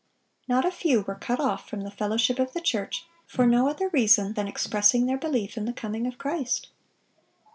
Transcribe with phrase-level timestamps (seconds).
[0.47, 3.87] Not a few were cut off from the fellowship of the church for no other
[3.89, 6.69] reason than expressing their belief in the coming of Christ.